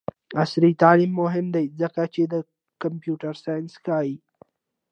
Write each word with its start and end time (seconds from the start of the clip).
عصري 0.41 0.71
تعلیم 0.83 1.11
مهم 1.21 1.45
دی 1.55 1.65
ځکه 1.81 2.01
چې 2.13 2.21
د 2.31 2.35
کمپیوټر 2.81 3.33
ساینس 3.43 3.73
ښيي. 3.85 4.15